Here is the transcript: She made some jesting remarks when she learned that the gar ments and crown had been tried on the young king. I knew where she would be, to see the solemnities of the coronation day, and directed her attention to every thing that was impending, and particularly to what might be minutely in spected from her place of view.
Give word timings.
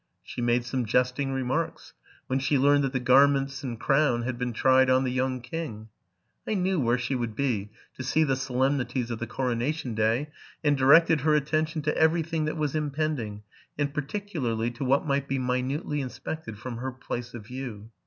She 0.23 0.41
made 0.41 0.65
some 0.65 0.87
jesting 0.87 1.31
remarks 1.31 1.93
when 2.25 2.39
she 2.39 2.57
learned 2.57 2.83
that 2.83 2.91
the 2.91 2.99
gar 2.99 3.27
ments 3.27 3.63
and 3.63 3.79
crown 3.79 4.23
had 4.23 4.35
been 4.39 4.51
tried 4.51 4.89
on 4.89 5.03
the 5.03 5.11
young 5.11 5.41
king. 5.41 5.89
I 6.47 6.55
knew 6.55 6.79
where 6.79 6.97
she 6.97 7.13
would 7.13 7.35
be, 7.35 7.69
to 7.97 8.03
see 8.03 8.23
the 8.23 8.35
solemnities 8.35 9.11
of 9.11 9.19
the 9.19 9.27
coronation 9.27 9.93
day, 9.93 10.31
and 10.63 10.75
directed 10.75 11.21
her 11.21 11.35
attention 11.35 11.83
to 11.83 11.95
every 11.95 12.23
thing 12.23 12.45
that 12.45 12.57
was 12.57 12.73
impending, 12.73 13.43
and 13.77 13.93
particularly 13.93 14.71
to 14.71 14.83
what 14.83 15.05
might 15.05 15.27
be 15.27 15.37
minutely 15.37 16.01
in 16.01 16.09
spected 16.09 16.57
from 16.57 16.77
her 16.77 16.91
place 16.91 17.35
of 17.35 17.45
view. 17.45 17.91